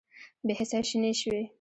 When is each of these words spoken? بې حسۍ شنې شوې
بې 0.45 0.53
حسۍ 0.59 0.79
شنې 0.89 1.11
شوې 1.21 1.41